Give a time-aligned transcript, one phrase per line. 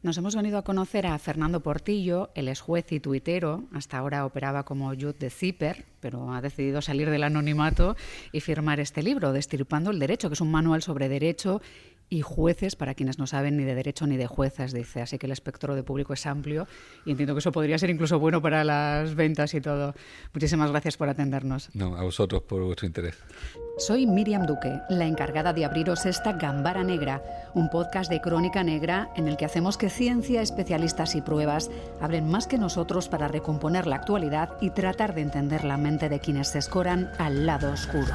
[0.00, 4.24] Nos hemos venido a conocer a Fernando Portillo, el ex juez y tuitero, hasta ahora
[4.24, 7.96] operaba como Jude de Zipper, pero ha decidido salir del anonimato
[8.30, 11.60] y firmar este libro, Destirpando el Derecho, que es un manual sobre derecho
[12.10, 15.02] y jueces, para quienes no saben ni de derecho ni de juezas, dice.
[15.02, 16.66] Así que el espectro de público es amplio
[17.04, 19.94] y entiendo que eso podría ser incluso bueno para las ventas y todo.
[20.32, 21.70] Muchísimas gracias por atendernos.
[21.74, 23.18] No, a vosotros por vuestro interés.
[23.78, 27.22] Soy Miriam Duque, la encargada de abriros esta Gambara Negra,
[27.54, 32.28] un podcast de crónica negra en el que hacemos que ciencia, especialistas y pruebas hablen
[32.28, 36.48] más que nosotros para recomponer la actualidad y tratar de entender la mente de quienes
[36.48, 38.14] se escoran al lado oscuro.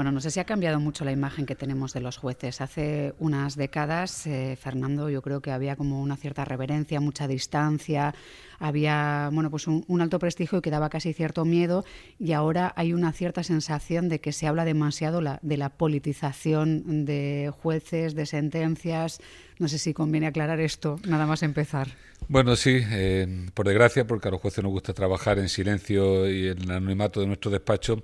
[0.00, 2.62] Bueno, no sé si ha cambiado mucho la imagen que tenemos de los jueces.
[2.62, 8.14] Hace unas décadas, eh, Fernando, yo creo que había como una cierta reverencia, mucha distancia,
[8.58, 11.84] había bueno, pues un, alto prestigio y que daba casi cierto miedo
[12.18, 17.52] y ahora hay una cierta sensación de que se habla demasiado de la politización de
[17.60, 19.20] jueces, de sentencias.
[19.58, 21.88] No sé si conviene aclarar esto, nada más empezar.
[22.26, 26.48] Bueno, sí, eh, por desgracia, porque a los jueces nos gusta trabajar en silencio y
[26.48, 28.02] en el anonimato de nuestro despacho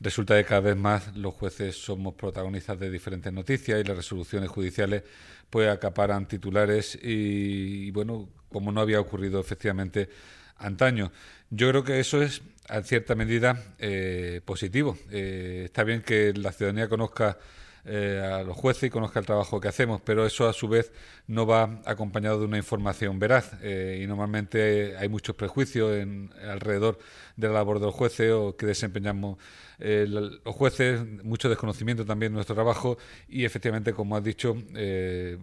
[0.00, 4.50] resulta que cada vez más los jueces somos protagonistas de diferentes noticias y las resoluciones
[4.50, 5.02] judiciales
[5.50, 10.08] pues acaparan titulares y, bueno, como no había ocurrido efectivamente
[10.56, 11.12] antaño.
[11.50, 14.98] Yo creo que eso es, en cierta medida, eh, positivo.
[15.10, 17.38] Eh, está bien que la ciudadanía conozca
[17.86, 20.90] eh, a los jueces y conozca el trabajo que hacemos, pero eso a su vez
[21.26, 26.98] no va acompañado de una información veraz eh, y normalmente hay muchos prejuicios en, alrededor
[27.36, 29.36] de la labor de los jueces o que desempeñamos
[29.78, 32.96] eh, los jueces, mucho desconocimiento también de nuestro trabajo
[33.28, 34.54] y efectivamente, como has dicho,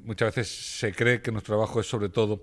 [0.03, 0.47] muchas veces
[0.79, 2.41] se cree que nuestro trabajo es sobre todo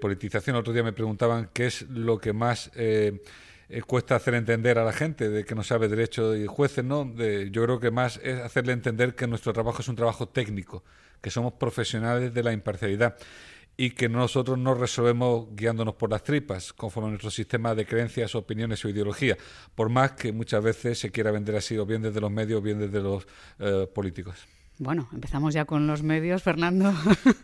[0.00, 0.56] politización.
[0.56, 2.70] otro día me preguntaban qué es lo que más
[3.70, 7.14] eh, cuesta hacer entender a la gente de que no sabe derecho y jueces, ¿no?
[7.14, 10.82] yo creo que más es hacerle entender que nuestro trabajo es un trabajo técnico,
[11.20, 13.16] que somos profesionales de la imparcialidad
[13.76, 18.34] y que nosotros no resolvemos guiándonos por las tripas, conforme a nuestro sistema de creencias,
[18.34, 19.38] opiniones o ideología,
[19.74, 22.62] por más que muchas veces se quiera vender así, o bien desde los medios o
[22.62, 23.26] bien desde los
[23.60, 24.59] eh, políticos.
[24.80, 26.94] Bueno, empezamos ya con los medios, Fernando.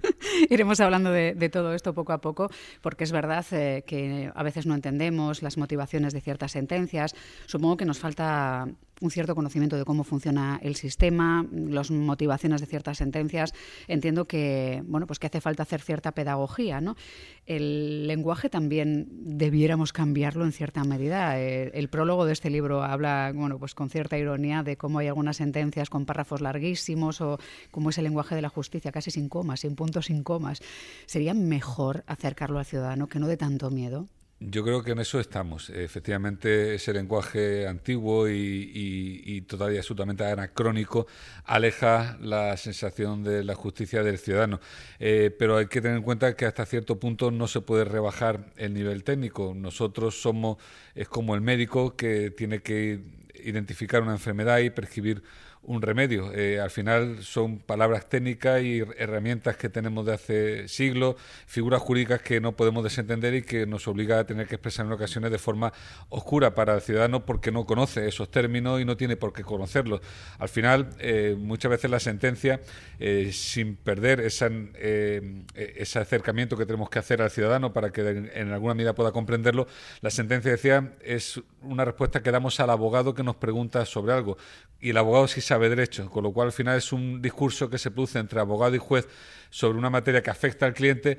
[0.48, 2.48] Iremos hablando de, todo esto poco a poco,
[2.80, 7.14] porque es verdad eh, que a veces no entendemos las motivaciones de ciertas sentencias.
[7.44, 8.66] Supongo que nos falta
[9.00, 13.52] un cierto conocimiento de cómo funciona el sistema, las motivaciones de ciertas sentencias.
[13.88, 16.96] Entiendo que bueno, pues que hace falta hacer cierta pedagogía, ¿no?
[17.44, 21.38] El lenguaje también debiéramos cambiarlo en cierta medida.
[21.38, 25.08] Eh, el, prólogo de este libro habla, bueno, pues con cierta ironía de cómo hay
[25.08, 27.38] algunas sentencias con párrafos larguísimos o
[27.70, 30.62] cómo es el lenguaje de la justicia, casi sin comas, sin puntos, sin comas.
[31.06, 34.08] Sería mejor acercarlo al ciudadano que no de tanto miedo.
[34.38, 35.70] Yo creo que en eso estamos.
[35.70, 41.06] Efectivamente, ese lenguaje antiguo y, todavía absolutamente anacrónico
[41.44, 44.60] aleja la sensación de la justicia del ciudadano.
[44.98, 48.52] Eh, pero hay que tener en cuenta que hasta cierto punto no se puede rebajar
[48.56, 49.54] el nivel técnico.
[49.56, 50.58] Nosotros somos,
[50.94, 53.00] es como el médico que tiene que
[53.42, 55.22] identificar una enfermedad y prescribir
[55.66, 56.32] un remedio.
[56.32, 61.16] Eh, al final son palabras técnicas y herramientas que tenemos de hace siglos,
[61.46, 64.92] figuras jurídicas que no podemos desentender y que nos obliga a tener que expresar en
[64.92, 65.72] ocasiones de forma
[66.08, 70.00] oscura para el ciudadano porque no conoce esos términos y no tiene por qué conocerlos.
[70.38, 72.60] Al final, eh, muchas veces la sentencia,
[73.00, 78.52] eh, sin perder esa, ese acercamiento que tenemos que hacer al ciudadano para que en
[78.52, 79.66] alguna medida pueda comprenderlo,
[80.00, 84.36] la sentencia, decía, es una respuesta que damos al abogado que nos pregunta sobre algo.
[84.80, 87.78] Y el abogado sí sabe derecho, con lo cual al final es un discurso que
[87.78, 89.08] se produce entre abogado y juez
[89.50, 91.18] sobre una materia que afecta al cliente,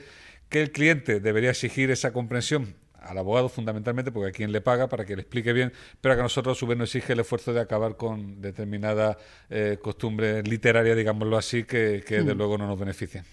[0.49, 4.87] que el cliente debería exigir esa comprensión al abogado fundamentalmente, porque a quien le paga
[4.89, 5.71] para que le explique bien,
[6.01, 9.17] pero que a nosotros a su vez nos exige el esfuerzo de acabar con determinada
[9.49, 12.37] eh, costumbre literaria, digámoslo así, que, que de mm.
[12.37, 13.23] luego no nos beneficia.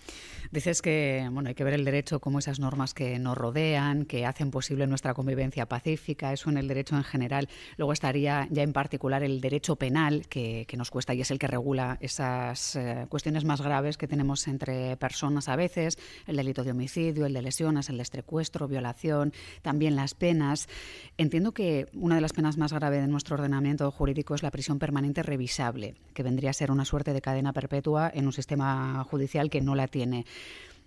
[0.50, 4.26] Dices que bueno, hay que ver el derecho como esas normas que nos rodean, que
[4.26, 7.48] hacen posible nuestra convivencia pacífica, eso en el derecho en general.
[7.76, 11.46] Luego estaría ya en particular el derecho penal, que, nos cuesta y es el que
[11.46, 16.72] regula esas eh, cuestiones más graves que tenemos entre personas a veces, el delito de
[16.72, 19.32] homicidio, el de lesiones, el de secuestro, violación,
[19.62, 20.68] también las penas.
[21.16, 24.78] Entiendo que una de las penas más graves de nuestro ordenamiento jurídico es la prisión
[24.78, 29.48] permanente revisable, que vendría a ser una suerte de cadena perpetua en un sistema judicial
[29.48, 30.24] que no la tiene.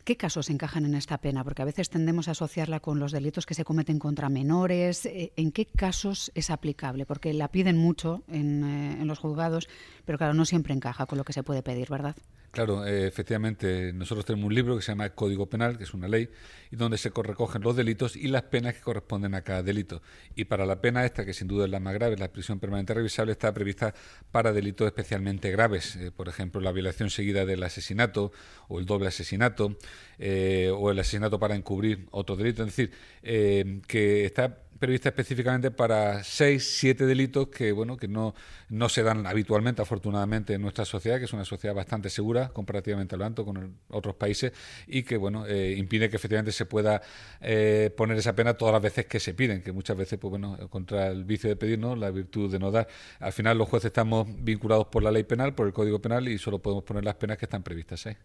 [0.07, 1.44] ¿Qué casos encajan en esta pena?
[1.44, 5.06] Porque a veces tendemos a asociarla con los delitos que se cometen contra menores.
[5.06, 7.06] Eh, ¿En qué casos es aplicable?
[7.06, 9.68] Porque la piden mucho eh, en los juzgados,
[10.06, 12.15] pero claro, no siempre encaja con lo que se puede pedir, ¿verdad?
[12.57, 16.07] Claro, eh, efectivamente, nosotros tenemos un libro que se llama Código Penal, que es una
[16.07, 16.27] ley,
[16.71, 20.01] y donde se recogen los delitos y las penas que corresponden a cada delito.
[20.36, 22.95] Y para la pena esta, que sin duda es la más grave, la prisión permanente
[22.95, 23.94] revisable, está prevista
[24.31, 28.31] para delitos especialmente graves, eh, por ejemplo, la violación seguida del asesinato
[28.69, 29.77] o el doble asesinato,
[30.18, 32.63] eh, o el asesinato para encubrir otro delito.
[32.63, 38.35] Es decir, que está prevista específicamente para seis, siete delitos que bueno que no,
[38.69, 43.15] no se dan habitualmente, afortunadamente, en nuestra sociedad, que es una sociedad bastante segura comparativamente
[43.15, 44.53] hablando con otros países
[44.88, 47.01] y que bueno eh, impide que efectivamente se pueda
[47.41, 50.57] eh, poner esa pena todas las veces que se piden, que muchas veces pues bueno
[50.69, 51.95] contra el vicio de pedir, ¿no?
[51.95, 52.88] la virtud de no dar.
[53.19, 56.38] Al final los jueces estamos vinculados por la ley penal, por el Código Penal y
[56.38, 58.18] solo podemos poner las penas que están previstas ahí.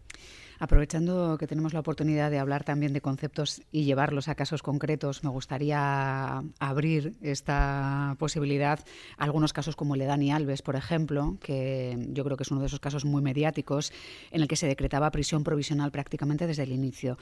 [0.63, 5.25] Aprovechando que tenemos la oportunidad de hablar también de conceptos y llevarlos a casos concretos,
[5.25, 8.79] me gustaría abrir esta posibilidad
[9.19, 12.51] a algunos casos como el de Dani Alves, por ejemplo, que yo creo que es
[12.53, 13.93] uno de esos casos muy mediáticos
[14.31, 17.19] en el que se decretaba prisión provisional prácticamente desde el inicio.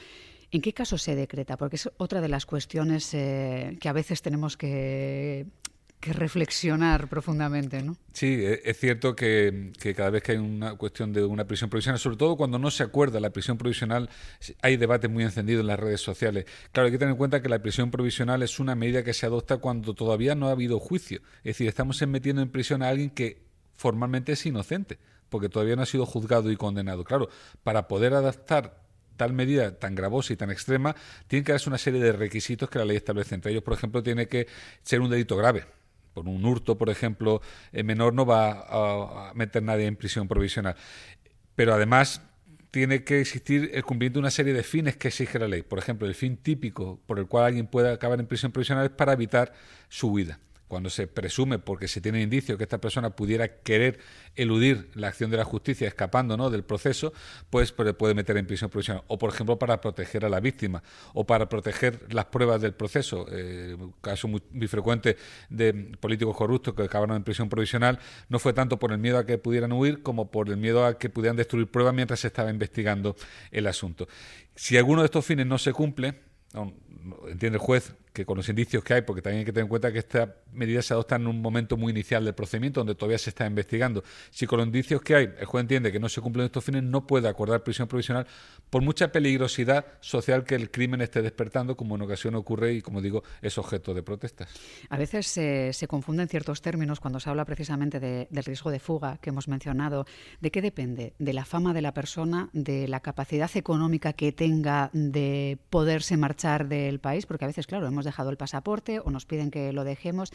[0.50, 1.56] ¿En qué caso se decreta?
[1.56, 5.46] Porque es otra de las cuestiones eh, que a veces tenemos que
[6.00, 7.94] que reflexionar profundamente, ¿no?
[8.12, 11.98] Sí, e, es cierto que, cada vez que hay una cuestión de una prisión provisional,
[11.98, 14.08] sobre todo cuando no se acuerda la prisión provisional,
[14.62, 16.46] hay debate muy encendido en las redes sociales.
[16.72, 19.26] Claro, hay que tener en cuenta que la prisión provisional es una medida que se
[19.26, 21.20] adopta cuando todavía no ha habido juicio.
[21.38, 23.42] Es decir, estamos metiendo en prisión a alguien que
[23.74, 24.98] formalmente es inocente,
[25.28, 27.04] porque todavía no ha sido juzgado y condenado.
[27.04, 27.28] Claro,
[27.62, 28.80] para poder adaptar
[29.18, 30.96] tal medida tan gravosa y tan extrema,
[31.28, 33.34] tiene que darse una serie de requisitos que la ley establece.
[33.34, 34.46] Entre ellos, por ejemplo, tiene que
[34.82, 35.79] ser un delito grave
[36.14, 37.40] por un hurto, por ejemplo,
[37.72, 40.76] eh, menor, no va a, meter nadie en prisión provisional.
[41.54, 42.22] Pero además
[42.70, 45.62] tiene que existir el cumplimiento de una serie de fines que exige la ley.
[45.62, 48.92] Por ejemplo, el fin típico por el cual alguien puede acabar en prisión provisional es
[48.92, 49.52] para evitar
[49.88, 50.38] su huida
[50.70, 53.98] cuando se presume, porque se tiene indicio que esta persona pudiera querer
[54.36, 56.48] eludir la acción de la justicia escapando ¿no?
[56.48, 57.12] del proceso,
[57.50, 59.02] pues, pues puede meter en prisión provisional.
[59.08, 63.26] O, por ejemplo, para proteger a la víctima o para proteger las pruebas del proceso.
[63.32, 65.16] Eh, caso muy, frecuente
[65.48, 69.26] de políticos corruptos que acabaron en prisión provisional no fue tanto por el miedo a
[69.26, 72.48] que pudieran huir como por el miedo a que pudieran destruir pruebas mientras se estaba
[72.48, 73.16] investigando
[73.50, 74.06] el asunto.
[74.54, 76.14] Si alguno de estos fines no se cumple,
[77.28, 77.92] entiende el juez
[78.24, 80.82] con los indicios que hay, porque también hay que tener en cuenta que esta medida
[80.82, 84.02] se adopta en un momento muy inicial del procedimiento, donde todavía se está investigando.
[84.30, 86.82] Si con los indicios que hay el juez entiende que no se cumplen estos fines,
[86.82, 88.26] no puede acordar prisión provisional
[88.68, 93.00] por mucha peligrosidad social que el crimen esté despertando, como en ocasión ocurre y, como
[93.00, 94.48] digo, es objeto de protestas.
[94.88, 99.30] A veces se confunden ciertos términos cuando se habla precisamente del riesgo de fuga que
[99.30, 100.06] hemos mencionado.
[100.40, 101.14] ¿De qué depende?
[101.18, 102.48] ¿De la fama de la persona?
[102.52, 107.26] ¿De la capacidad económica que tenga de poderse marchar del país?
[107.26, 110.32] Porque a veces, claro, hemos dejado el pasaporte o nos piden que lo dejemos.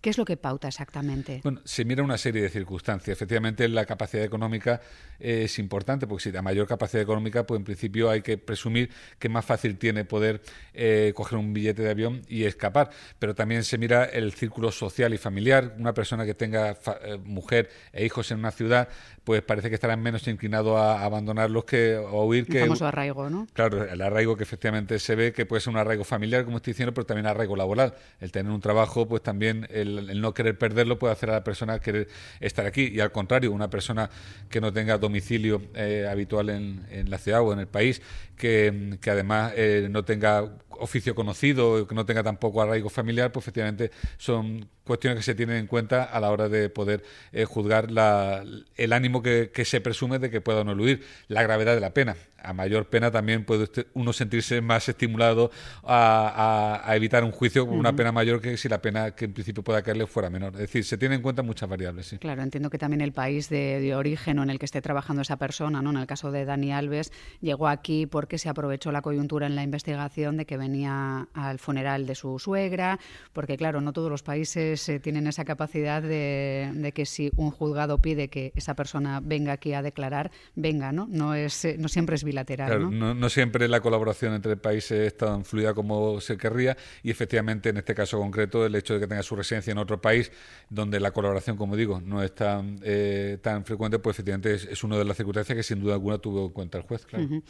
[0.00, 1.40] ¿Qué es lo que pauta exactamente?
[1.42, 3.16] Bueno, se mira una serie de circunstancias.
[3.16, 4.80] Efectivamente, la capacidad económica
[5.18, 9.28] es importante, porque si la mayor capacidad económica, pues en principio hay que presumir que
[9.28, 10.40] más fácil tiene poder
[10.72, 12.90] eh, coger un billete de avión y escapar.
[13.18, 15.74] Pero también se mira el círculo social y familiar.
[15.78, 18.88] Una persona que tenga eh, mujer e hijos en una ciudad,
[19.24, 22.46] pues parece que estará menos inclinado a abandonarlos que a huir.
[22.48, 23.48] El famoso arraigo, ¿no?
[23.52, 26.72] Claro, el arraigo que efectivamente se ve que puede ser un arraigo familiar, como estoy
[26.72, 27.94] diciendo, pero también arraigo laboral.
[28.20, 29.87] El tener un trabajo, pues también el,
[30.20, 32.08] no querer perderlo puede hacer a la persona querer
[32.40, 32.90] estar aquí.
[32.92, 34.10] Y al contrario, una persona
[34.48, 38.02] que no tenga domicilio eh, habitual en, en, la ciudad o en el país,
[38.36, 43.44] que, que además eh, no tenga oficio conocido, que no tenga tampoco arraigo familiar, pues
[43.44, 47.92] efectivamente son cuestiones que se tienen en cuenta a la hora de poder eh, juzgar
[47.92, 48.42] la,
[48.76, 51.94] el ánimo que, que, se presume de que pueda no eludir, la gravedad de la
[51.94, 52.16] pena.
[52.40, 55.50] A mayor pena también puede uno sentirse más estimulado
[55.82, 59.32] a, a, evitar un juicio con una pena mayor que si la pena que en
[59.32, 60.52] principio pueda caerle fuera menor.
[60.54, 62.06] Es decir, se tienen en cuenta muchas variables.
[62.06, 62.18] Sí.
[62.18, 65.22] Claro, entiendo que también el país de, de origen o en el que esté trabajando
[65.22, 65.90] esa persona, ¿no?
[65.90, 69.64] en el caso de Dani Alves, llegó aquí porque se aprovechó la coyuntura en la
[69.64, 72.98] investigación de que venía al funeral de su suegra,
[73.32, 77.98] porque claro, no todos los países eh, tienen esa capacidad de, que si un juzgado
[77.98, 81.06] pide que esa persona venga aquí a declarar, venga, ¿no?
[81.10, 82.98] No, es, eh, no siempre es bilateral.
[82.98, 83.14] ¿no?
[83.14, 87.78] No, siempre la colaboración entre países es tan fluida como se querría y efectivamente en
[87.78, 90.30] este caso concreto el hecho de que tenga su residencia en otro país
[90.68, 94.98] donde la colaboración, como digo, no es tan, eh, tan frecuente, pues efectivamente es, una
[94.98, 97.06] de las circunstancias que sin duda alguna tuvo en cuenta el juez.
[97.06, 97.42] Claro.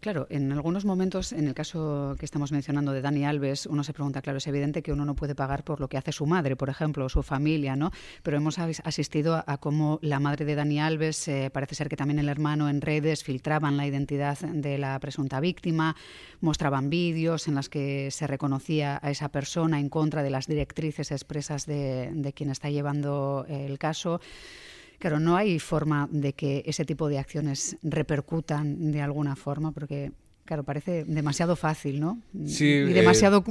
[0.00, 3.92] Claro, en algunos momentos, en el caso que estamos mencionando de Dani Alves, uno se
[3.92, 6.56] pregunta, claro, es evidente que uno no puede pagar por lo que hace su madre,
[6.56, 7.90] por ejemplo, o su familia, ¿no?
[8.22, 12.18] Pero hemos asistido a, cómo la madre de Dani Alves, eh, parece ser que también
[12.18, 15.94] el hermano en redes filtraban la identidad de la presunta víctima,
[16.40, 21.10] mostraban vídeos en los que se reconocía a esa persona en contra de las directrices
[21.10, 24.22] expresas de, de quien está llevando el caso.
[25.00, 30.12] Claro, no hay forma de que ese tipo de acciones repercutan de alguna forma, porque
[30.50, 32.20] Claro, parece demasiado fácil, ¿no?
[32.44, 33.44] Sí, y demasiado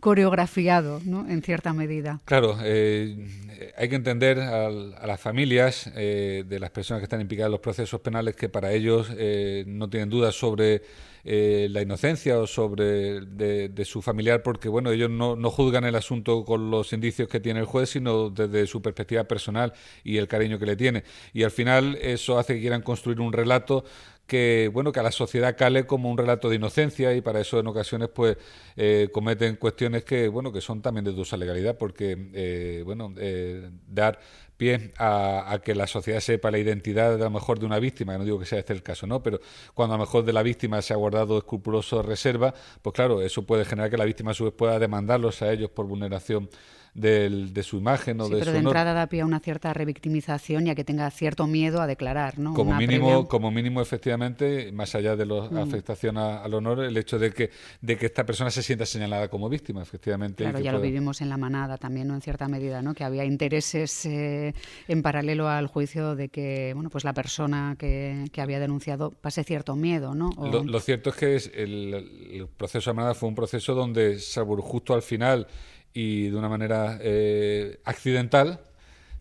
[0.00, 1.24] coreografiado, ¿no?
[1.30, 2.20] En cierta medida.
[2.24, 3.28] Claro, eh,
[3.76, 7.60] hay que entender a, las familias eh, de las personas que están implicadas en los
[7.60, 10.82] procesos penales que para ellos eh, no tienen dudas sobre
[11.24, 16.44] la inocencia o sobre de, su familiar, porque bueno, ellos no, no, juzgan el asunto
[16.44, 19.72] con los indicios que tiene el juez, sino desde su perspectiva personal
[20.04, 21.04] y el cariño que le tiene.
[21.32, 23.84] Y al final eso hace que quieran construir un relato
[24.26, 27.58] que bueno que a la sociedad cale como un relato de inocencia y para eso
[27.58, 28.36] en ocasiones pues
[28.76, 33.70] eh, cometen cuestiones que bueno que son también de dudosa legalidad porque eh, bueno eh,
[33.88, 34.18] dar
[34.62, 38.24] pie a, que la sociedad sepa la identidad a lo mejor de una víctima, no
[38.24, 39.20] digo que sea este el caso, ¿no?
[39.20, 39.40] Pero
[39.74, 43.42] cuando a lo mejor de la víctima se ha guardado escrupuloso reserva, pues claro, eso
[43.42, 46.48] puede generar que la víctima a su vez pueda demandarlos a ellos por vulneración
[46.94, 50.66] de su imagen o sí, de pero de entrada da pie a una cierta revictimización
[50.66, 52.52] y a que tenga cierto miedo a declarar, ¿no?
[52.52, 55.56] Como mínimo, como mínimo efectivamente, más allá de la mm.
[55.58, 59.48] afectación al honor, el hecho de que de que esta persona se sienta señalada como
[59.48, 60.44] víctima, efectivamente.
[60.44, 62.14] Claro, ya lo vivimos en la manada también, ¿no?
[62.14, 62.92] En cierta medida, ¿no?
[62.92, 64.54] Que había intereses eh,
[64.86, 69.44] en paralelo al juicio de que, bueno, pues la persona que, que había denunciado pase
[69.44, 70.30] cierto miedo, ¿no?
[70.64, 71.94] Lo, cierto es que el,
[72.32, 75.46] el proceso de manada fue un proceso donde, salvo justo al final
[75.94, 78.60] y de una manera eh, accidental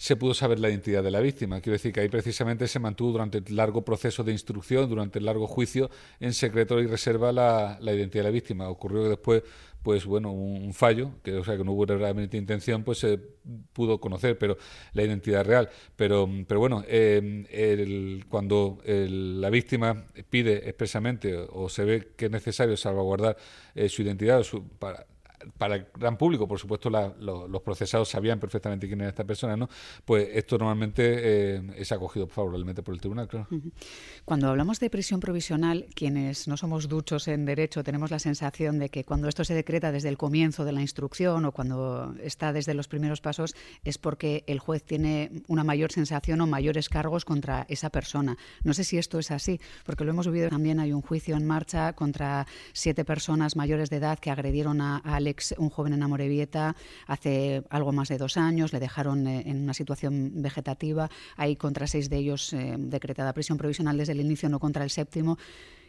[0.01, 1.61] se pudo saber la identidad de la víctima.
[1.61, 5.25] Quiero decir que ahí precisamente se mantuvo durante el largo proceso de instrucción, durante el
[5.25, 8.67] largo juicio, en secreto y reserva la, identidad de la víctima.
[8.67, 9.43] Ocurrió que después,
[9.83, 13.19] pues bueno, un, fallo, que o sea que no hubo realmente intención, pues se
[13.73, 14.57] pudo conocer, pero
[14.93, 15.69] la identidad real.
[15.95, 22.75] Pero, pero bueno, eh, cuando la víctima pide expresamente o se ve que es necesario
[22.75, 23.37] salvaguardar
[23.75, 25.05] eh, su identidad su, para,
[25.57, 29.69] para el gran público, por supuesto, los procesados sabían perfectamente quién era esta persona, ¿no?
[30.05, 31.03] Pues esto normalmente
[31.55, 33.48] eh, es acogido favorablemente por el tribunal, claro.
[34.25, 38.89] Cuando hablamos de prisión provisional, quienes no somos duchos en derecho tenemos la sensación de
[38.89, 42.74] que cuando esto se decreta desde el comienzo de la instrucción o cuando está desde
[42.74, 47.65] los primeros pasos es porque el juez tiene una mayor sensación o mayores cargos contra
[47.69, 48.38] esa persona.
[48.63, 50.79] No sé si esto es así, porque lo hemos vivido también.
[50.79, 55.19] Hay un juicio en marcha contra siete personas mayores de edad que agredieron a, a
[55.57, 56.75] un joven en Amorebieta,
[57.07, 58.73] hace algo más de dos años.
[58.73, 61.09] Le dejaron eh, en una situación vegetativa.
[61.38, 64.89] Hay contra seis de ellos eh, decretada prisión provisional desde el inicio, no contra el
[64.89, 65.38] séptimo.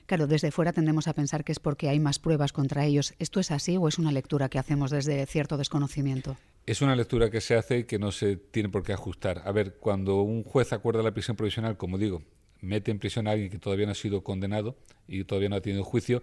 [0.06, 3.14] Claro, desde fuera tendemos a pensar que es porque hay más pruebas contra ellos.
[3.18, 6.36] ¿Esto es así o es una lectura que hacemos desde cierto desconocimiento?
[6.66, 9.42] Es una lectura que se hace y que no se tiene por qué ajustar.
[9.44, 12.22] A ver, cuando un juez acuerda la prisión provisional, como digo,
[12.60, 15.60] mete en prisión a alguien que todavía no ha sido condenado y todavía no ha
[15.60, 16.22] tenido juicio,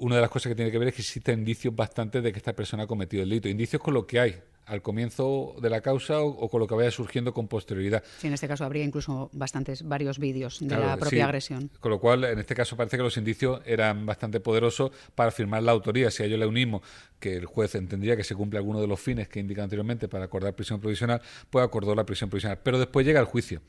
[0.00, 2.38] una de las cosas que tiene que ver es que existen indicios bastantes de que
[2.38, 3.48] esta persona ha cometido el delito.
[3.48, 6.90] Indicios con lo que hay al comienzo de la causa o, con lo que vaya
[6.90, 8.02] surgiendo con posterioridad.
[8.18, 11.70] Sí, en este caso habría incluso bastantes, varios vídeos de la propia agresión.
[11.80, 15.64] Con lo cual, en este caso parece que los indicios eran bastante poderosos para firmar
[15.64, 16.10] la autoría.
[16.10, 16.82] Si a ello le unimos
[17.18, 20.24] que el juez entendría que se cumple alguno de los fines que indica anteriormente para
[20.24, 22.58] acordar prisión provisional, pues acordó la prisión provisional.
[22.62, 23.60] Pero después llega el juicio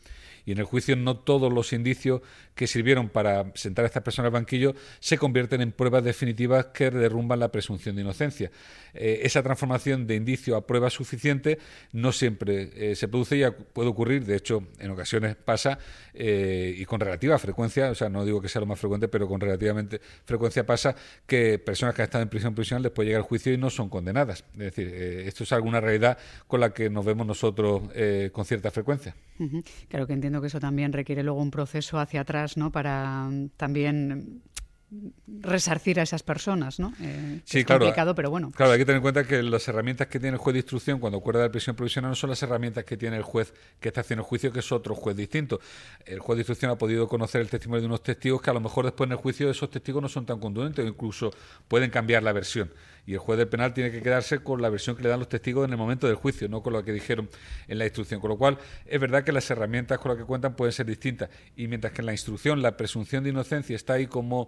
[0.46, 2.22] y en el juicio no todos los indicios
[2.56, 6.92] que sirvieron para sentar a estas personas al banquillo se convierten en pruebas definitivas que
[6.92, 8.52] derrumban la presunción de inocencia.
[8.94, 11.60] Eh, esa transformación de indicio a prueba suficiente
[11.94, 13.44] no siempre eh, se produce y
[13.74, 15.80] puede ocurrir, de hecho en ocasiones pasa
[16.14, 19.28] eh, y con relativa frecuencia, o sea, no digo que sea lo más frecuente, pero
[19.28, 20.96] con relativamente frecuencia pasa
[21.26, 23.90] que personas que han estado en prisión provisional después llega el juicio y no son
[23.90, 24.44] condenadas.
[24.54, 26.18] Es decir, esto es alguna realidad
[26.48, 27.84] con la que nos vemos nosotros
[28.32, 29.16] con cierta frecuencia.
[29.90, 32.72] Claro que entiendo que eso también requiere luego un proceso hacia atrás, ¿no?
[32.72, 34.42] Para mm, también
[35.40, 36.94] resarcir a esas personas, ¿no?
[37.00, 37.80] Eh, sí, es claro.
[37.80, 38.52] complicado, pero bueno.
[38.52, 41.00] Claro, hay que tener en cuenta que las herramientas que tiene el juez de instrucción
[41.00, 44.02] cuando acuerda de prisión provisional no son las herramientas que tiene el juez que está
[44.02, 45.62] haciendo el juicio, que es otro juez distinto.
[46.06, 48.60] El juez de instrucción ha podido conocer el testimonio de unos testigos que a lo
[48.60, 51.32] mejor después en el juicio esos testigos no son tan contundentes o incluso
[51.68, 52.70] pueden cambiar la versión
[53.06, 55.30] y el juez del penal tiene que quedarse con la versión que le dan los
[55.30, 57.30] testigos en el momento del juicio, no con lo que dijeron
[57.68, 58.22] en la instrucción.
[58.22, 61.30] Con lo cual, es verdad que las herramientas con las que cuentan pueden ser distintas.
[61.56, 64.48] Y mientras que en la instrucción la presunción de inocencia está ahí como...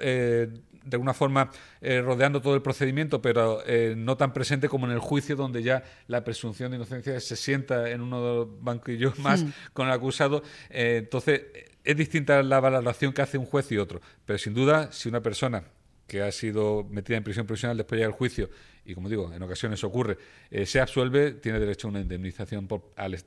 [0.00, 0.48] Eh,
[0.82, 1.50] de alguna forma
[1.82, 5.62] eh, rodeando todo el procedimiento, pero eh, no tan presente como en el juicio, donde
[5.62, 9.44] ya la presunción de inocencia se sienta en uno de los banquillos más
[9.74, 10.42] con el acusado.
[10.70, 11.42] entonces,
[11.84, 15.20] es distinta la valoración que hace un juez y otro, pero sin duda, si una
[15.20, 15.64] persona
[16.10, 18.50] que ha sido metida en prisión provisional después de el juicio,
[18.84, 20.18] y como digo, en ocasiones ocurre,
[20.50, 22.66] eh, se absuelve, tiene derecho a una indemnización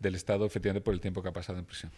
[0.02, 1.94] del Estado, efectivamente, por el tiempo que ha pasado en prisión.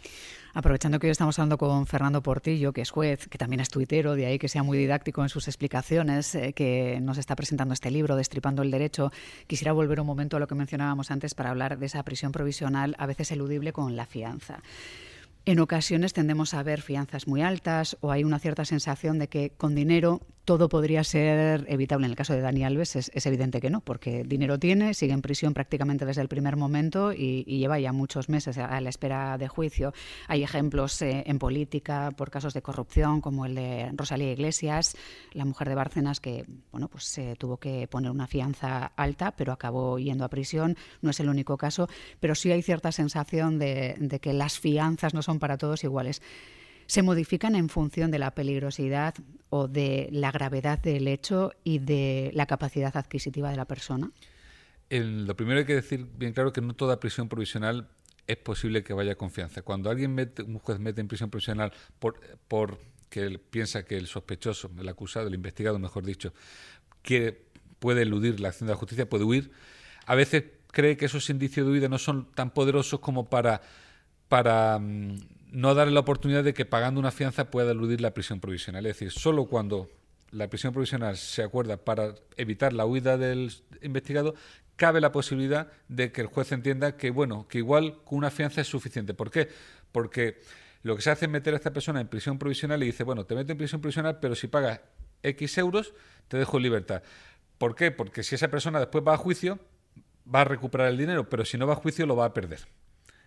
[0.53, 4.13] Aprovechando que hoy estamos hablando con Fernando Portillo, que es juez, que también es tuitero,
[4.13, 7.89] de ahí que sea muy didáctico en sus explicaciones, eh, que nos está presentando este
[7.89, 9.11] libro, Destripando el Derecho,
[9.47, 12.95] quisiera volver un momento a lo que mencionábamos antes para hablar de esa prisión provisional,
[12.99, 14.61] a veces eludible con la fianza.
[15.47, 19.51] En ocasiones tendemos a ver fianzas muy altas o hay una cierta sensación de que
[19.51, 22.05] con dinero todo podría ser evitable.
[22.05, 25.21] En el caso de Dani Alves es, evidente que no, porque dinero tiene, sigue en
[25.21, 29.47] prisión prácticamente desde el primer momento y, lleva ya muchos meses a la espera de
[29.47, 29.93] juicio.
[30.27, 34.95] Hay ejemplos eh, en política por casos de corrupción, como el de Rosalía Iglesias,
[35.31, 39.51] la mujer de Bárcenas, que bueno, pues se tuvo que poner una fianza alta, pero
[39.51, 40.77] acabó yendo a prisión.
[41.01, 45.23] No es el único caso, pero sí hay cierta sensación de que las fianzas no
[45.23, 46.21] son para todos iguales
[46.87, 49.15] se modifican en función de la peligrosidad
[49.49, 54.11] o de la gravedad del hecho y de la capacidad adquisitiva de la persona?
[54.89, 57.89] lo primero hay que decir bien claro que no toda prisión provisional
[58.27, 59.61] es posible que vaya a confianza.
[59.61, 63.97] Cuando alguien mete, un juez mete en prisión provisional por, por que él piensa que
[63.97, 66.33] el sospechoso, el acusado, el investigado, mejor dicho,
[67.01, 67.45] quiere,
[67.79, 69.51] puede eludir la acción de la justicia, puede huir,
[70.05, 73.61] a veces cree que esos indicios de huida no son tan poderosos como para,
[74.27, 75.17] para mm,
[75.55, 78.85] no darle la oportunidad de que pagando una fianza pueda eludir la prisión provisional.
[78.85, 79.89] Es decir, solo cuando
[80.31, 84.35] la prisión provisional se acuerda para evitar la huida del investigado,
[84.75, 88.67] cabe la posibilidad de que el juez entienda que, bueno, que igual una fianza es
[88.67, 89.13] suficiente.
[89.13, 89.47] ¿Por qué?
[89.93, 90.41] Porque
[90.83, 93.23] lo que se hace es meter a esta persona en prisión provisional y dice, bueno,
[93.23, 94.81] te meto en prisión provisional, pero si pagas
[95.23, 95.93] X euros,
[96.27, 97.01] te dejo en libertad.
[97.57, 97.91] ¿Por qué?
[97.91, 99.57] Porque si esa persona después va a juicio,
[100.33, 102.59] va a recuperar el dinero, pero si no va a juicio, lo va a perder.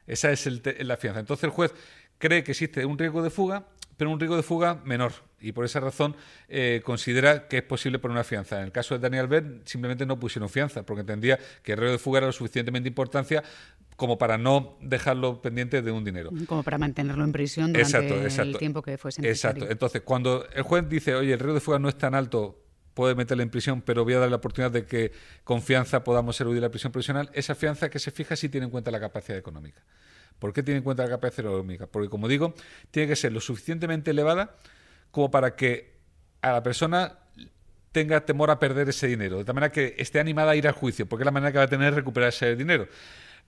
[0.07, 0.47] Esa es
[0.81, 1.21] la fianza.
[1.21, 1.75] Entonces el juez
[2.19, 5.13] cree que existe un riesgo de fuga, pero un riesgo de fuga menor.
[5.41, 6.17] Y por esa razón
[6.49, 8.59] eh, considera que es posible poner una fianza.
[8.59, 11.93] En el caso de Daniel Albert, simplemente no pusieron fianza, porque entendía que el riesgo
[11.93, 13.43] de fuga era lo suficientemente importancia
[13.97, 16.31] como para no dejarlo pendiente de un dinero.
[16.47, 19.65] Como para mantenerlo en prisión durante el tiempo que fuese necesario.
[19.65, 19.73] Exacto.
[19.73, 23.17] Entonces, cuando el juez dice, oye, el riesgo de fuga no es tan alto, puede
[23.17, 25.13] meterle en prisión, pero voy a dar la oportunidad de que
[25.45, 28.71] con fianza podamos eludir la prisión provisional, esa fianza que se fija si tiene en
[28.71, 29.83] cuenta la capacidad económica.
[30.39, 31.87] ¿Por qué tiene en cuenta la capacidad económica?
[31.87, 32.55] Porque, como digo,
[32.91, 34.55] tiene que ser lo suficientemente elevada
[35.11, 35.99] como para que
[36.43, 37.19] a la persona
[37.93, 40.75] tenga temor a perder ese dinero, de tal manera que esté animada a ir al
[40.75, 42.87] juicio, porque es la manera que va a tener de recuperar ese dinero,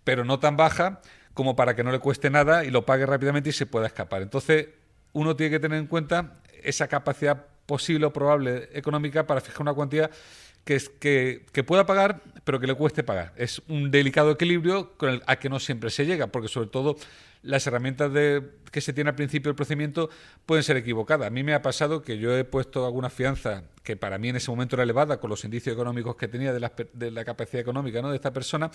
[0.02, 1.00] pero no tan baja
[1.35, 4.23] como para que no le cueste nada y lo pague rápidamente y se pueda escapar.
[4.23, 4.68] Entonces,
[5.12, 9.75] uno tiene que tener en cuenta esa capacidad posible o probable económica para fijar una
[9.75, 10.10] cuantía
[10.64, 13.32] que, es, que, que, pueda pagar, pero que le cueste pagar.
[13.36, 16.96] Es un delicado equilibrio con el, a que no siempre se llega, porque sobre todo
[17.42, 20.10] las herramientas de, que se tiene al principio del procedimiento
[20.46, 21.26] pueden ser equivocadas.
[21.26, 24.36] A mí me ha pasado que yo he puesto alguna fianza que para mí en
[24.36, 27.60] ese momento era elevada con los indicios económicos que tenía de la, de la capacidad
[27.60, 28.10] económica ¿no?
[28.10, 28.70] de esta persona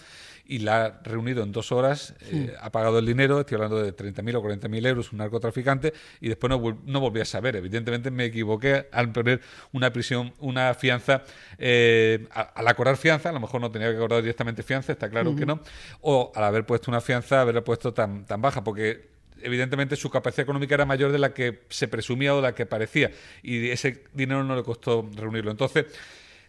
[0.45, 3.95] y la ha reunido en dos horas, eh, ha pagado el dinero, estoy hablando de
[3.95, 7.56] 30.000 o 40.000 euros, un narcotraficante, y después no, no, volví a saber.
[7.56, 11.23] Evidentemente me equivoqué al poner una prisión, una fianza,
[11.58, 15.36] eh, al acordar fianza, a lo mejor no tenía que acordar directamente fianza, está claro
[15.36, 15.62] que no,
[16.01, 19.10] o al haber puesto una fianza, haberla puesto tan, tan baja, porque
[19.41, 22.65] evidentemente su capacidad económica era mayor de la que se presumía o de la que
[22.65, 23.12] parecía
[23.44, 25.52] y ese dinero no le costó reunirlo.
[25.52, 25.86] Entonces,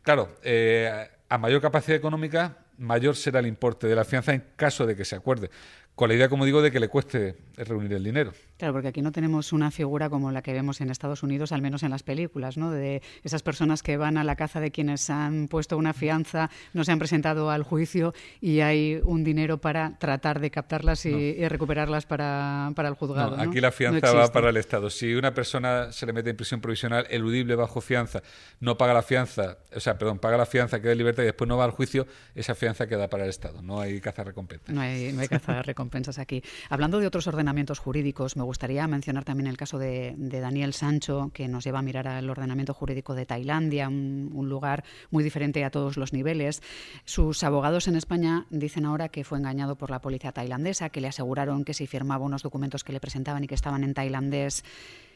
[0.03, 4.87] claro, eh, a mayor capacidad económica, mayor será el importe de la fianza en caso
[4.87, 5.51] de que se acuerde
[5.95, 8.33] con la idea, como digo, de que le cueste reunir el dinero.
[8.59, 11.62] Claro, porque aquí no tenemos una figura como la que vemos en Estados Unidos, al
[11.62, 12.71] menos en las películas, ¿no?
[12.71, 16.85] De esas personas que van a la caza de quienes han puesto una fianza, no
[16.85, 22.07] se han presentado al juicio y hay un dinero para tratar de captarlas y, recuperarlas
[22.07, 23.37] para, el juzgado.
[23.37, 24.90] No, aquí la fianza va para el Estado.
[24.90, 28.23] Si una persona se le mete en prisión provisional eludible bajo fianza,
[28.61, 31.49] no paga la fianza, o sea, perdón, paga la fianza, queda en libertad y después
[31.49, 33.62] no va al juicio, esa fianza queda para el Estado.
[33.62, 34.73] No hay caza recompensa.
[34.73, 36.42] No hay, no hay caza recompensa compensas aquí.
[36.69, 41.49] Hablando de otros ordenamientos jurídicos, me gustaría mencionar también el caso de, Daniel Sancho, que
[41.49, 45.97] nos lleva a mirar al ordenamiento jurídico de Tailandia, un, lugar muy diferente a todos
[45.97, 46.63] los niveles.
[47.05, 51.09] Sus abogados en España dicen ahora que fue engañado por la policía tailandesa, que le
[51.09, 54.65] aseguraron que si firmaba unos documentos que le presentaban y que estaban en tailandés,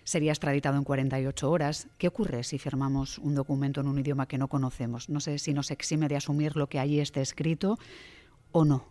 [0.04, 1.88] sería extraditado en 48 horas.
[1.96, 5.08] ¿Qué ocurre si firmamos un documento en un idioma que no conocemos?
[5.08, 7.78] No sé si nos exime de asumir lo que allí esté escrito
[8.52, 8.84] o no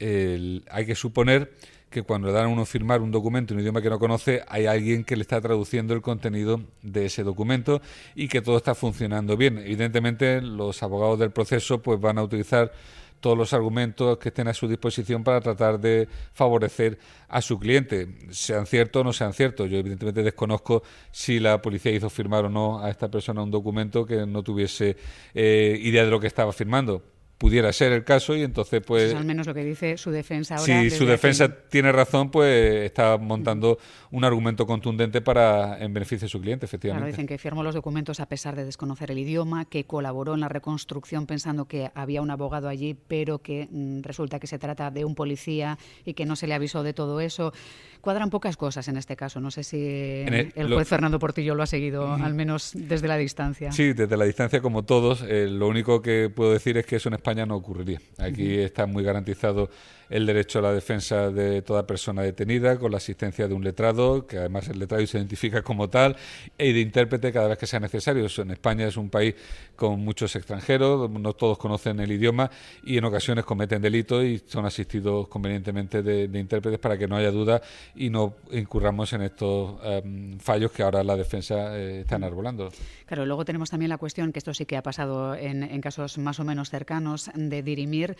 [0.00, 1.52] hay que suponer
[1.94, 4.42] que cuando le dan a uno firmar un documento en un idioma que no conoce,
[4.48, 7.80] hay alguien que le está traduciendo el contenido de ese documento
[8.16, 9.58] y que todo está funcionando bien.
[9.58, 12.72] Evidentemente, los abogados del proceso pues van a utilizar
[13.20, 18.08] todos los argumentos que estén a su disposición para tratar de favorecer a su cliente,
[18.30, 19.70] sean ciertos o no sean ciertos.
[19.70, 24.04] Yo evidentemente desconozco si la policía hizo firmar o no a esta persona un documento
[24.04, 24.96] que no tuviese
[25.32, 29.14] eh, idea de lo que estaba firmando pudiera ser el caso y entonces pues...
[29.14, 30.82] al menos lo que dice su defensa ahora.
[30.82, 33.78] Si su defensa tiene razón, pues está montando
[34.10, 37.02] un argumento contundente para en beneficio de su cliente, efectivamente.
[37.02, 40.40] Claro, dicen que firmó los documentos a pesar de desconocer el idioma, que colaboró en
[40.40, 44.90] la reconstrucción pensando que había un abogado allí, pero que mm, resulta que se trata
[44.90, 47.52] de un policía y que no se le avisó de todo eso.
[48.00, 49.40] Cuadran pocas cosas en este caso.
[49.40, 53.72] No sé si el, juez Fernando Portillo lo ha seguido, al menos desde la distancia.
[53.72, 55.24] Sí, desde la distancia como todos.
[55.26, 58.02] Eh, lo único que puedo decir es que eso en España no ocurriría.
[58.18, 59.70] Aquí está muy garantizado
[60.10, 64.26] el derecho a la defensa de toda persona detenida con la asistencia de un letrado,
[64.26, 66.16] que además el letrado se identifica como tal,
[66.58, 68.26] y de intérprete cada vez que sea necesario.
[68.36, 69.34] En España es un país
[69.76, 72.50] con muchos extranjeros, no todos conocen el idioma
[72.84, 77.30] y en ocasiones cometen delitos y son asistidos convenientemente de, intérpretes para que no haya
[77.30, 77.60] duda
[77.94, 82.70] y no incurramos en estos em, fallos que ahora la defensa eh, está enarbolando.
[83.06, 86.18] Claro, luego tenemos también la cuestión, que esto sí que ha pasado en, en casos
[86.18, 88.16] más o menos cercanos, de dirimir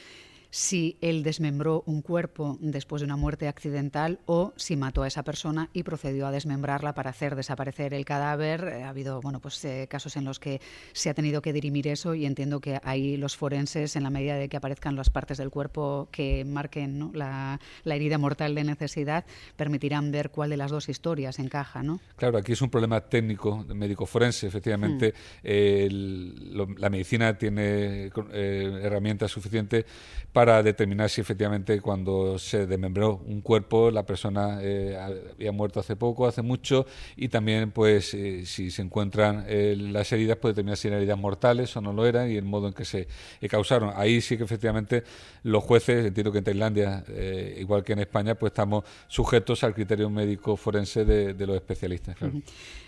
[0.55, 5.25] si él desmembró un cuerpo después de una muerte accidental o si mató a esa
[5.25, 8.63] persona y procedió a desmembrarla para hacer desaparecer el cadáver.
[8.73, 10.61] Eh, ha habido bueno, pues, eh, casos en los que
[10.93, 14.37] se ha tenido que dirimir eso y entiendo que ahí los forenses, en la medida
[14.37, 19.25] de que aparezcan las partes del cuerpo que marquen la, herida mortal de necesidad,
[19.57, 21.83] permitirán ver cuál de las dos historias encaja.
[21.83, 21.99] ¿no?
[22.15, 24.47] Claro, aquí es un problema técnico, médico forense.
[24.47, 26.79] Efectivamente, hmm.
[26.79, 29.85] la medicina tiene eh, herramientas suficientes
[30.33, 35.81] para para determinar si efectivamente cuando se desmembró un cuerpo la persona eh, había muerto
[35.81, 36.85] hace poco, hace mucho
[37.17, 41.17] y también pues eh, si se encuentran eh, las heridas puede determinar si eran heridas
[41.17, 43.09] mortales o no lo eran y el modo en que se
[43.49, 43.95] causaron.
[43.97, 45.03] Ahí sí que efectivamente
[45.45, 47.05] los jueces, entiendo que en Tailandia,
[47.57, 52.17] igual que en España, pues estamos sujetos al criterio médico forense de, los especialistas.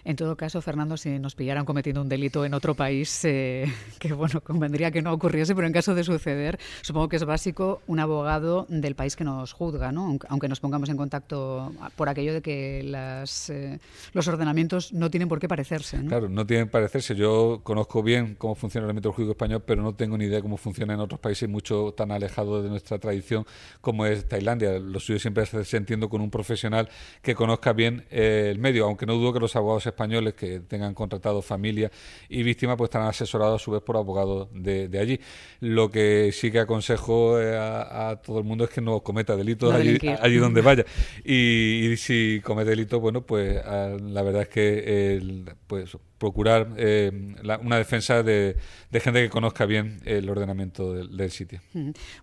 [0.07, 3.23] En todo caso, Fernando, si nos pillaran cometiendo un delito en otro país,
[3.99, 7.83] que bueno, convendría que no ocurriese, pero en caso de suceder, supongo que es básico
[7.89, 10.17] un abogado del país que nos juzga, ¿no?
[10.29, 13.81] aunque nos pongamos en contacto por aquello de que las, eh,
[14.13, 15.99] los ordenamientos no tienen por qué parecerse.
[16.07, 17.17] Claro, no tienen que parecerse.
[17.17, 20.57] Yo conozco bien cómo funciona el ordenamiento jurídico español, pero no tengo ni idea cómo
[20.57, 23.45] funciona en otros países mucho tan alejados de nuestra tradición
[23.81, 24.79] como es Tailandia.
[24.79, 26.89] Lo suyo siempre es entiendo con un profesional
[27.23, 30.93] que conozca bien eh, el medio, aunque no dudo que los abogados españoles que tengan
[30.93, 31.91] contratado familia
[32.29, 35.21] y víctima pues estarán asesorados a su vez por abogados de, de allí.
[35.61, 40.37] Lo que sí que aconsejo a, todo el mundo es que no cometa delitos allí,
[40.37, 40.85] donde vaya.
[41.25, 48.23] Y, si comete delito, bueno, pues la verdad es que pues procurar eh, una defensa
[48.23, 48.57] de,
[48.93, 51.61] gente que conozca bien el ordenamiento del, sitio.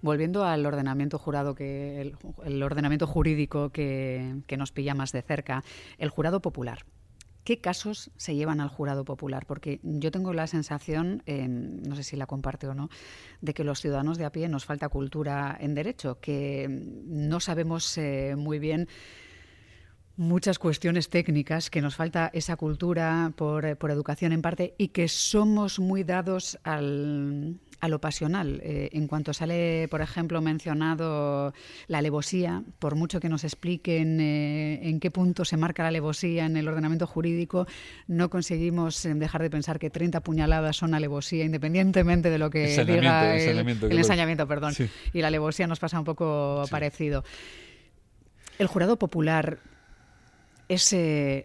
[0.01, 2.13] Volviendo al ordenamiento jurado, que
[2.45, 5.63] el, ordenamiento jurídico que, que nos pilla más de cerca,
[5.97, 6.85] el jurado popular.
[7.43, 9.45] ¿Qué casos se llevan al jurado popular?
[9.45, 12.89] Porque yo tengo la sensación, no sé si la comparte o no,
[13.41, 17.97] de que los ciudadanos de a pie nos falta cultura en derecho, que no sabemos
[17.97, 18.87] eh, muy bien
[20.15, 25.07] muchas cuestiones técnicas, que nos falta esa cultura por, por educación en parte y que
[25.07, 28.61] somos muy dados al, a lo pasional.
[28.63, 31.53] Eh, en cuanto sale, por ejemplo, mencionado
[31.87, 36.45] la alevosía, por mucho que nos expliquen eh, en qué punto se marca la alevosía
[36.45, 37.67] en el ordenamiento jurídico,
[38.07, 42.67] no conseguimos eh, dejar de pensar que 30 puñaladas son alevosía, independientemente de lo que
[42.85, 44.73] diga el, ensañamiento, perdón.
[45.11, 47.25] Y la alevosía nos pasa un poco parecido.
[48.59, 49.59] El jurado popular
[50.69, 50.95] ¿Es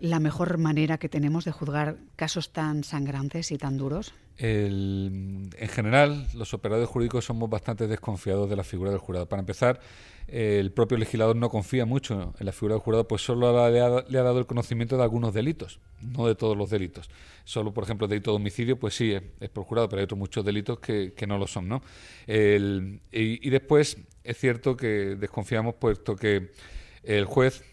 [0.01, 4.15] la mejor manera que tenemos de juzgar casos tan sangrantes y tan duros?
[4.41, 9.29] en general, los operadores jurídicos somos bastante desconfiados de la figura del jurado.
[9.29, 9.81] Para empezar,
[10.29, 14.23] el propio legislador no confía mucho en la figura del jurado, pues solo le ha,
[14.23, 17.11] dado el conocimiento de algunos delitos, no de todos los delitos.
[17.43, 20.19] Solo, por ejemplo, el delito de homicidio, pues sí, es, por jurado, pero hay otros
[20.19, 21.69] muchos delitos que, no lo son.
[21.69, 21.83] ¿no?
[22.29, 26.53] y después es cierto que desconfiamos puesto que
[27.03, 27.65] el juez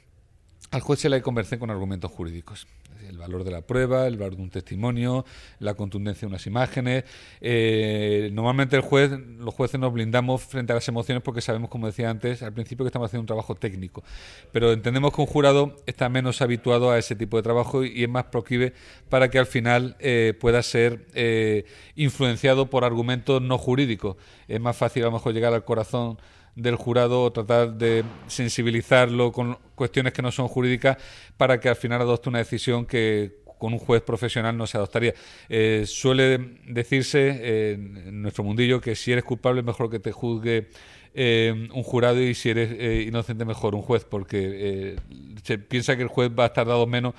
[0.75, 2.67] al juez se le convencen con argumentos jurídicos.
[3.07, 5.23] El valor de la prueba, el valor de un testimonio,
[5.59, 7.05] la contundencia de unas imágenes.
[7.39, 11.87] Eh, normalmente el juez, los jueces nos blindamos frente a las emociones porque sabemos, como
[11.87, 14.03] decía antes, al principio que estamos haciendo un trabajo técnico.
[14.51, 18.09] Pero entendemos que un jurado está menos habituado a ese tipo de trabajo y es
[18.09, 18.73] más proclive
[19.07, 24.17] para que al final eh, pueda ser eh, influenciado por argumentos no jurídicos.
[24.49, 26.17] Es más fácil a lo mejor llegar al corazón
[26.55, 30.97] del jurado o tratar de sensibilizarlo con cuestiones que no son jurídicas
[31.37, 35.13] para que al final adopte una decisión que con un juez profesional no se adoptaría.
[35.49, 40.69] Eh, suele decirse en nuestro mundillo que si eres culpable es mejor que te juzgue
[41.17, 44.95] eh, un jurado y si eres eh, inocente mejor un juez, porque eh,
[45.43, 47.13] se piensa que el juez va a estar dado menos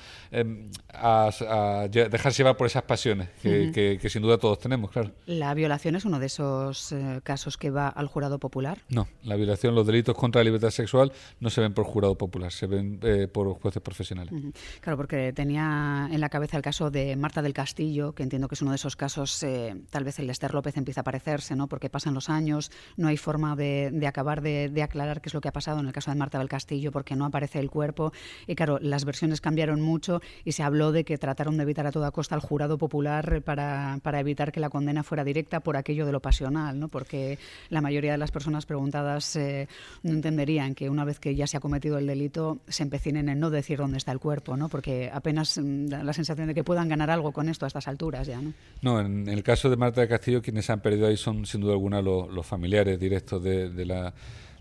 [0.92, 5.12] a, dejarse llevar por esas pasiones que, sin duda todos tenemos, claro.
[5.26, 8.78] ¿La violación es uno de esos casos que va al jurado popular?
[8.88, 12.52] No, la violación, los delitos contra la libertad sexual no se ven por jurado popular,
[12.52, 13.00] se ven
[13.32, 14.32] por jueces profesionales.
[14.80, 18.56] Claro, porque tenía en la cabeza el caso de Marta del Castillo, que entiendo que
[18.56, 19.44] es uno de esos casos,
[19.90, 21.66] tal vez el Lester López empieza a parecerse, ¿no?
[21.68, 25.40] porque pasan los años, no hay forma de de, acabar de, aclarar qué es lo
[25.40, 28.12] que ha pasado en el caso de Marta del Castillo, porque no aparece el cuerpo.
[28.46, 31.92] Y claro, las versiones cambiaron mucho y se habló de que trataron de evitar a
[31.92, 36.06] toda costa el jurado popular para, para evitar que la condena fuera directa por aquello
[36.06, 36.88] de lo pasional, ¿no?
[36.88, 39.68] porque la mayoría de las personas preguntadas eh,
[40.02, 43.40] no entenderían que una vez que ya se ha cometido el delito se empecinen en
[43.40, 44.68] no decir dónde está el cuerpo, ¿no?
[44.68, 47.88] porque apenas mm, da la sensación de que puedan ganar algo con esto a estas
[47.88, 48.40] alturas ya.
[48.40, 51.60] No, no en el caso de Marta del Castillo quienes han perdido ahí son sin
[51.60, 54.14] duda alguna los familiares directos de, de la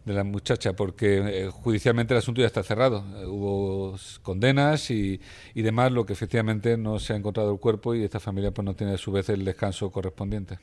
[0.05, 3.03] de la muchacha, porque eh, judicialmente el asunto ya está cerrado.
[3.17, 5.19] Eh, hubo condenas y,
[5.53, 8.65] y, demás, lo que efectivamente no se ha encontrado el cuerpo y esta familia pues
[8.65, 10.59] no tiene a su vez el descanso correspondiente.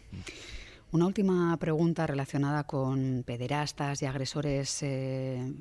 [0.92, 5.52] Una última pregunta relacionada con pederastas y agresores eh,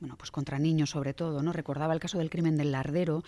[0.00, 1.52] bueno, pues contra niños sobre todo, ¿no?
[1.52, 3.22] Recordaba el caso del crimen del lardero,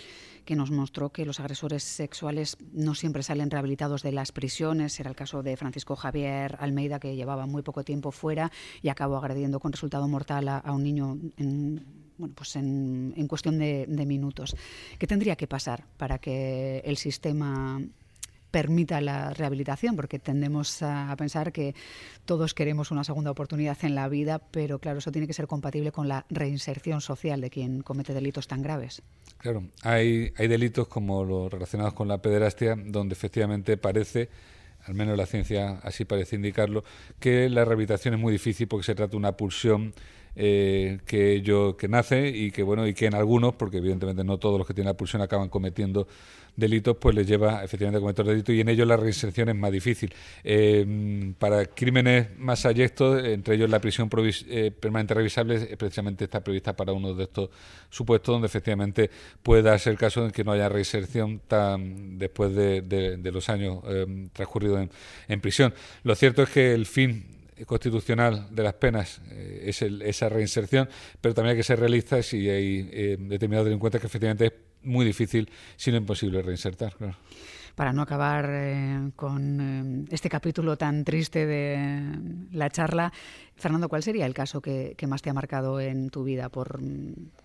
[0.45, 4.99] que nos mostró que los agresores sexuales no siempre salen rehabilitados de las prisiones.
[4.99, 9.19] Era el caso de Francisco Javier Almeida, que llevaba muy poco tiempo fuera y acabó
[9.19, 11.85] agrediendo con resultado mortal a, un niño en,
[12.17, 14.57] bueno, pues en, cuestión de, de, minutos.
[14.99, 17.83] ¿Qué tendría que pasar para que el sistema
[18.53, 21.75] permita la rehabilitación, porque tendemos a pensar que
[22.25, 25.91] todos queremos una segunda oportunidad en la vida, pero claro, eso tiene que ser compatible
[25.91, 29.03] con la reinserción social de quien comete delitos tan graves.
[29.39, 34.29] Claro, hay, hay delitos como los relacionados con la pederastia, donde efectivamente parece
[34.85, 36.85] al menos la ciencia así parece indicarlo,
[37.21, 39.95] que la rehabilitación es muy difícil porque se trata de una pulsión
[40.35, 44.39] eh, que yo que nace y que bueno y que en algunos porque evidentemente no
[44.39, 46.09] todos los que tienen la pulsión acaban cometiendo
[46.57, 49.71] delitos pues les lleva efectivamente a cometer delitos y en ellos la reinserción es más
[49.71, 50.15] difícil.
[50.43, 54.09] Eh, para crímenes más ayestos entre ellos la prisión
[54.49, 57.51] eh, permanente revisable precisamente está prevista para uno de estos
[57.91, 59.11] supuestos donde efectivamente
[59.43, 63.81] pueda ser el caso en que no haya reinserción tan después de, los años
[64.33, 64.91] transcurridos en,
[65.29, 65.75] en prisión.
[66.05, 70.89] Lo cierto es que el fin constitucional de las penas eh, es esa reinserción,
[71.21, 75.05] pero también hay que ser realistas si hay eh, determinados delincuentes que efectivamente es muy
[75.05, 76.95] difícil, si no imposible, reinsertar.
[77.75, 82.19] Para no acabar eh, con este capítulo tan triste de
[82.53, 83.13] la charla,
[83.57, 86.49] Fernando, ¿cuál sería el caso que, más te ha marcado en tu vida?
[86.51, 86.81] Por,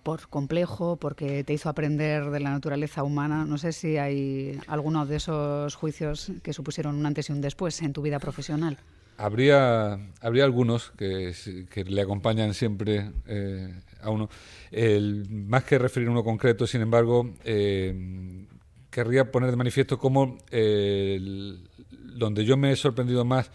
[0.02, 3.44] por complejo, porque te hizo aprender de la naturaleza humana.
[3.46, 7.80] No sé si hay alguno de esos juicios que supusieron un antes y un después
[7.82, 8.78] en tu vida profesional.
[9.18, 11.34] Habría, habría algunos que,
[11.86, 14.30] le acompañan siempre eh, a uno.
[15.28, 18.46] más que referir uno concreto, sin embargo, eh,
[18.90, 20.38] querría poner de manifiesto cómo
[21.92, 23.50] donde yo me he sorprendido más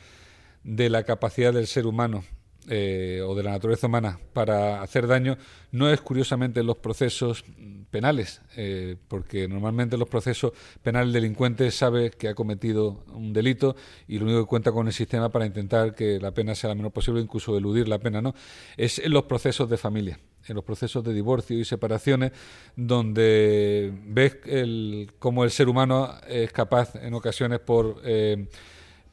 [0.63, 2.23] de la capacidad del ser humano
[2.69, 5.38] eh, o de la naturaleza humana para hacer daño
[5.71, 7.43] no es curiosamente en los procesos
[7.89, 13.34] penales, eh, porque normalmente en los procesos penales el delincuente sabe que ha cometido un
[13.34, 13.76] delito
[14.08, 16.76] y lo único que cuenta con el sistema para intentar que la pena sea la
[16.76, 18.34] menor posible, incluso eludir la pena, ¿no?
[18.78, 22.32] Es en los procesos de familia, en los procesos de divorcio y separaciones,
[22.76, 28.47] donde ves el, cómo el ser humano es capaz en ocasiones por eh,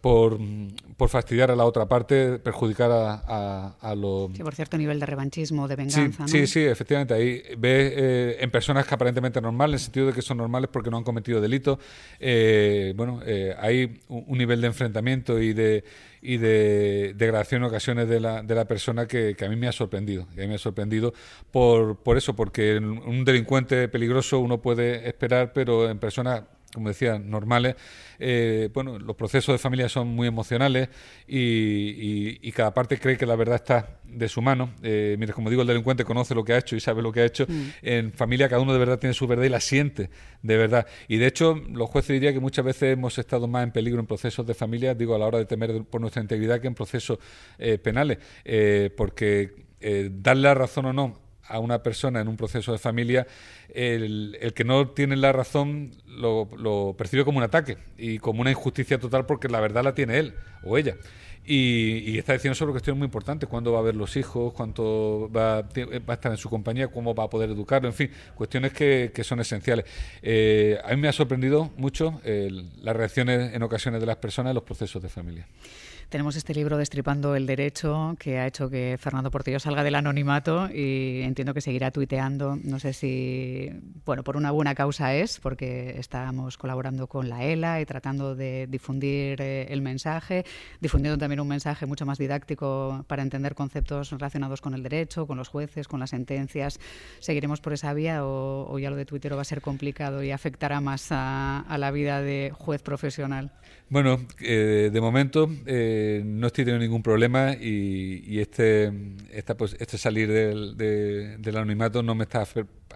[0.01, 0.39] por,
[0.97, 4.31] por, fastidiar a la otra parte, perjudicar a, a, los...
[4.35, 6.27] Sí, por cierto nivel de revanchismo, de venganza.
[6.27, 7.15] Sí, sí, efectivamente.
[7.15, 10.71] Ahí ves eh, en personas que aparentemente normales, en el sentido de que son normales
[10.73, 11.79] porque no han cometido delitos,
[12.19, 15.85] eh, bueno, eh, hay un, nivel de enfrentamiento y de
[16.23, 19.69] y de degradación en ocasiones de la, de la persona que, que, a mí me
[19.69, 20.27] ha sorprendido.
[20.37, 21.15] Y a mí me ha sorprendido
[21.51, 27.19] por, por eso, porque un delincuente peligroso uno puede esperar, pero en personas como decía,
[27.19, 27.77] normales.
[28.19, 30.89] Eh, bueno, los procesos de familia son muy emocionales
[31.27, 34.75] y, cada parte cree que la verdad está de su mano.
[34.83, 37.21] Eh, mira, como digo, el delincuente conoce lo que ha hecho y sabe lo que
[37.21, 37.47] ha hecho.
[37.49, 37.69] Mm.
[37.83, 40.11] En familia cada uno de verdad tiene su verdad y la siente
[40.43, 40.87] de verdad.
[41.09, 44.07] Y de hecho, los jueces dirían que muchas veces hemos estado más en peligro en
[44.07, 47.19] procesos de familia, digo, a la hora de temer por nuestra integridad que en procesos
[47.59, 48.19] eh, penales,
[48.97, 49.71] porque
[50.11, 53.27] darle la razón o no a una persona en un proceso de familia,
[53.75, 58.99] el, que no tiene la razón lo, percibe como un ataque y como una injusticia
[58.99, 60.97] total porque la verdad la tiene él o ella.
[61.45, 65.59] Y, está diciendo sobre cuestiones muy importantes, cuándo va a ver los hijos, cuánto va,
[65.59, 69.41] a estar en su compañía, cómo va a poder educarlo, en fin, cuestiones que, son
[69.41, 69.85] esenciales.
[70.23, 74.55] Eh, a mí me ha sorprendido mucho las reacciones en ocasiones de las personas en
[74.55, 75.47] los procesos de familia.
[76.11, 80.69] Tenemos este libro Destripando el Derecho que ha hecho que Fernando Portillo salga del anonimato
[80.69, 82.59] y entiendo que seguirá tuiteando.
[82.65, 83.71] No sé si,
[84.05, 88.67] bueno, por una buena causa es, porque estamos colaborando con la ELA y tratando de
[88.69, 90.45] difundir eh, el mensaje,
[90.81, 95.39] difundiendo también un mensaje mucho más didáctico para entender conceptos relacionados con el derecho, con
[95.39, 96.81] los jueces, con las sentencias.
[97.21, 100.81] ¿Seguiremos por esa vía o, ya lo de Twitter va a ser complicado y afectará
[100.81, 103.53] más a, la vida de juez profesional?
[103.89, 105.49] Bueno, eh, de momento.
[105.67, 108.93] Eh, no estoy teniendo ningún problema y, este,
[109.57, 112.45] pues, este salir del, del anonimato no me está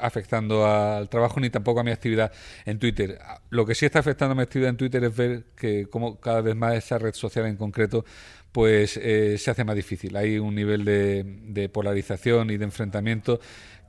[0.01, 2.33] afectando al trabajo ni tampoco a mi actividad
[2.65, 3.19] en Twitter.
[3.51, 6.41] Lo que sí está afectando a mi actividad en Twitter es ver que como cada
[6.41, 8.05] vez más esa red social en concreto
[8.53, 10.17] pues eh, se hace más difícil.
[10.17, 13.41] Hay un nivel de polarización y de enfrentamiento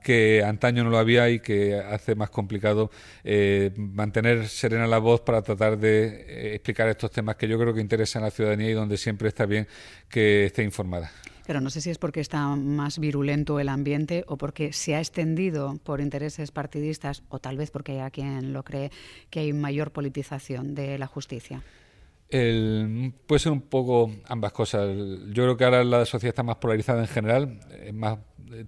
[0.06, 2.92] que antaño no lo había y que hace más complicado
[3.24, 7.74] eh, mantener serena la voz para tratar de eh, explicar estos temas que yo creo
[7.74, 9.66] que interesan a la ciudadanía y donde siempre está bien
[10.08, 11.10] que esté informada.
[11.44, 15.00] Pero no sé si es porque está más virulento el ambiente o porque se ha
[15.00, 18.92] extendido por intereses partidistas o tal vez porque hay quien lo cree
[19.28, 21.64] que hay mayor politización de la justicia.
[22.30, 24.88] puede ser un poco ambas cosas.
[25.32, 28.18] Yo creo que ahora la sociedad está más polarizada en general, es más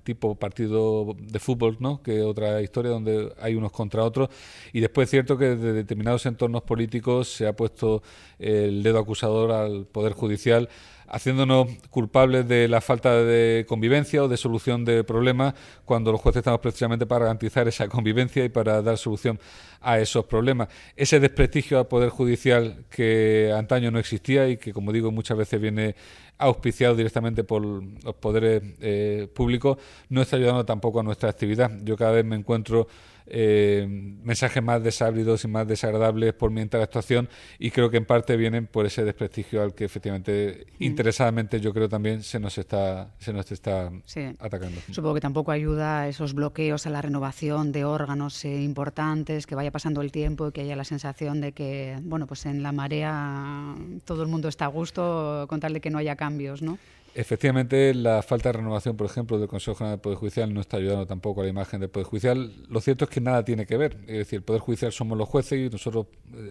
[0.02, 2.02] tipo partido de fútbol, ¿no?
[2.02, 4.28] que otra historia donde hay unos contra otros.
[4.72, 8.02] Y después es cierto que desde determinados entornos políticos se ha puesto
[8.38, 10.68] el dedo acusador al Poder Judicial
[11.08, 16.40] haciéndonos culpables de la falta de convivencia o de solución de problemas cuando los jueces
[16.40, 19.40] estamos precisamente para garantizar esa convivencia y para dar solución
[19.80, 20.68] a esos problemas.
[20.96, 25.60] Ese desprestigio al Poder Judicial que antaño no existía y que, como digo, muchas veces
[25.60, 25.94] viene
[26.38, 31.70] auspiciado directamente por los poderes eh, públicos, no está ayudando tampoco a nuestra actividad.
[31.82, 32.86] Yo cada vez me encuentro
[33.30, 38.36] eh, mensajes más desabridos y más desagradables por mi interactuación y creo que en parte
[38.36, 40.84] vienen por ese desprestigio al que efectivamente mm.
[40.84, 43.90] interesadamente yo creo también se nos está se nos está
[44.38, 44.80] atacando.
[44.90, 49.54] Supongo que tampoco ayuda a esos bloqueos a la renovación de órganos eh, importantes, que
[49.54, 52.72] vaya pasando el tiempo y que haya la sensación de que bueno pues en la
[52.72, 56.78] marea todo el mundo está a gusto con tal de que no haya cambios, ¿no?
[57.14, 60.76] Efectivamente, la falta de renovación, por ejemplo, del Consejo General del Poder Judicial no está
[60.76, 62.52] ayudando tampoco a la imagen del Poder Judicial.
[62.68, 63.96] Lo cierto es que nada tiene que ver.
[64.06, 66.50] Es decir, el Poder Judicial somos los jueces y nosotros eh,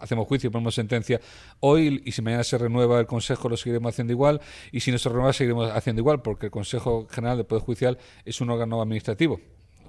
[0.00, 1.20] hacemos juicio ponemos sentencia
[1.60, 4.40] hoy y si mañana se renueva el Consejo lo seguiremos haciendo igual
[4.70, 7.98] y si no se renueva seguiremos haciendo igual porque el Consejo General del Poder Judicial
[8.24, 9.40] es un órgano administrativo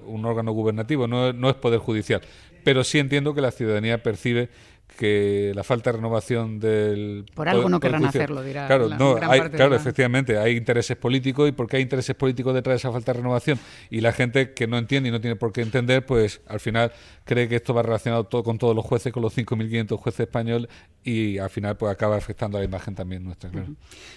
[0.06, 2.22] un órgano gubernativo, no, no es poder judicial.
[2.64, 4.50] Pero sí entiendo que la ciudadanía percibe
[4.98, 7.26] que la falta de renovación del...
[7.34, 8.68] Por algo no querrán hacerlo, dirá.
[8.68, 12.92] Claro, no, claro efectivamente, hay intereses políticos y porque hay intereses políticos detrás de esa
[12.92, 16.06] falta de renovación y la gente que no entiende y no tiene por qué entender,
[16.06, 16.92] pues al final
[17.24, 20.70] cree que esto va relacionado todo, con todos los jueces, con los 5.500 jueces españoles
[21.04, 23.50] y al final pues acaba afectando a la imagen también nuestra.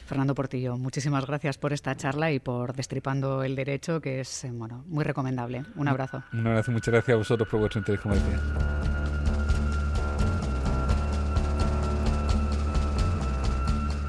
[0.06, 4.50] Fernando Portillo, muchísimas gracias por esta charla y por destripando el derecho, que es eh,
[4.52, 5.64] bueno muy recomendable.
[5.76, 6.22] Un abrazo.
[6.32, 9.01] Un abrazo, muchas gracias a vosotros por vuestro interés, como decía.